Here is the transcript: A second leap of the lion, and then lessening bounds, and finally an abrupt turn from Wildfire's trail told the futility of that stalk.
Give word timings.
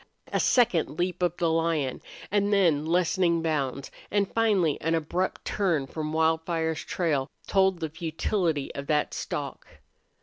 A 0.33 0.39
second 0.39 0.97
leap 0.97 1.21
of 1.21 1.37
the 1.37 1.51
lion, 1.51 2.01
and 2.31 2.51
then 2.51 2.87
lessening 2.87 3.43
bounds, 3.43 3.91
and 4.09 4.33
finally 4.33 4.81
an 4.81 4.95
abrupt 4.95 5.45
turn 5.45 5.85
from 5.85 6.11
Wildfire's 6.11 6.83
trail 6.83 7.29
told 7.45 7.79
the 7.81 7.89
futility 7.91 8.73
of 8.73 8.87
that 8.87 9.13
stalk. 9.13 9.67